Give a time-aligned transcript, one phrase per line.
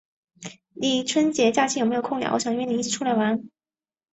[0.73, 2.31] 你春节假期有没有空呀？
[2.33, 3.47] 我想约你一起出来玩。